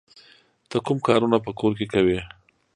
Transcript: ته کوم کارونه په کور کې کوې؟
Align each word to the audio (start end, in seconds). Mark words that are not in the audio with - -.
ته 0.69 0.77
کوم 0.85 0.97
کارونه 1.07 1.37
په 1.45 1.51
کور 1.59 1.71
کې 1.79 1.85
کوې؟ 1.93 2.19